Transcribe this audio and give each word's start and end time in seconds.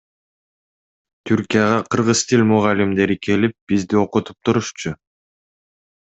Түркияга 1.29 1.75
кыргыз 1.95 2.23
тил 2.31 2.41
мугалимдери 2.51 3.17
келип 3.27 3.55
бизди 3.73 3.99
окутуп 4.05 4.39
турушчу. 4.49 4.95